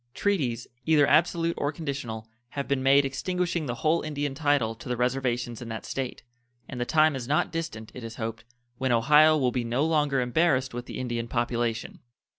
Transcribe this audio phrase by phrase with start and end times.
[0.15, 4.97] Treaties, either absolute or conditional, have been made extinguishing the whole Indian title to the
[4.97, 6.23] reservations in that State,
[6.67, 8.43] and the time is not distant, it is hoped,
[8.79, 11.99] when Ohio will be no longer embarrassed with the Indian population.